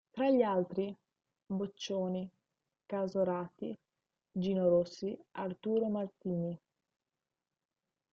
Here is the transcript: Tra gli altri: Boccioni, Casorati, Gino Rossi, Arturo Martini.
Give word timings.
Tra 0.09 0.27
gli 0.31 0.41
altri: 0.41 0.97
Boccioni, 1.45 2.27
Casorati, 2.87 3.77
Gino 4.31 4.67
Rossi, 4.67 5.15
Arturo 5.33 5.89
Martini. 5.89 6.59